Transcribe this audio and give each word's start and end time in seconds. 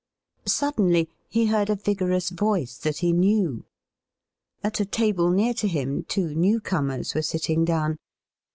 Suddenly 0.47 1.09
he 1.29 1.45
heard 1.45 1.69
a 1.69 1.75
vigorous 1.75 2.31
voice 2.31 2.75
that 2.79 2.97
he 3.05 3.13
knew. 3.13 3.65
At 4.63 4.79
a 4.79 4.83
table 4.85 5.29
near 5.29 5.53
to 5.53 5.67
him 5.67 6.05
two 6.05 6.33
new 6.33 6.59
comers 6.59 7.13
were 7.13 7.21
sitting 7.21 7.65
down. 7.65 7.99